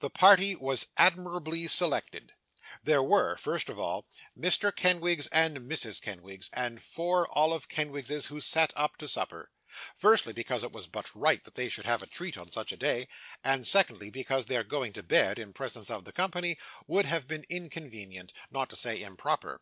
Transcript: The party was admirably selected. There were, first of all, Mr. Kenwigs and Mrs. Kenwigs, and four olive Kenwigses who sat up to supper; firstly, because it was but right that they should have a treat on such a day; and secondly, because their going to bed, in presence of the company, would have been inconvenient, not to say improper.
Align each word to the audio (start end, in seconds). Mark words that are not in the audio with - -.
The 0.00 0.10
party 0.10 0.56
was 0.56 0.86
admirably 0.96 1.68
selected. 1.68 2.32
There 2.82 3.04
were, 3.04 3.36
first 3.36 3.68
of 3.68 3.78
all, 3.78 4.08
Mr. 4.36 4.74
Kenwigs 4.74 5.28
and 5.28 5.58
Mrs. 5.70 6.02
Kenwigs, 6.02 6.50
and 6.52 6.82
four 6.82 7.28
olive 7.30 7.68
Kenwigses 7.68 8.26
who 8.26 8.40
sat 8.40 8.72
up 8.74 8.96
to 8.96 9.06
supper; 9.06 9.52
firstly, 9.94 10.32
because 10.32 10.64
it 10.64 10.72
was 10.72 10.88
but 10.88 11.14
right 11.14 11.44
that 11.44 11.54
they 11.54 11.68
should 11.68 11.86
have 11.86 12.02
a 12.02 12.08
treat 12.08 12.36
on 12.36 12.50
such 12.50 12.72
a 12.72 12.76
day; 12.76 13.06
and 13.44 13.64
secondly, 13.64 14.10
because 14.10 14.46
their 14.46 14.64
going 14.64 14.92
to 14.94 15.04
bed, 15.04 15.38
in 15.38 15.52
presence 15.52 15.88
of 15.88 16.04
the 16.04 16.10
company, 16.10 16.58
would 16.88 17.04
have 17.04 17.28
been 17.28 17.44
inconvenient, 17.48 18.32
not 18.50 18.68
to 18.70 18.76
say 18.76 19.00
improper. 19.00 19.60